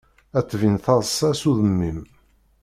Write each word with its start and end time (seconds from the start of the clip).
Ad 0.37 0.45
tbin 0.49 0.75
taḍsa 0.83 1.29
s 1.39 1.41
udem-im. 1.49 1.99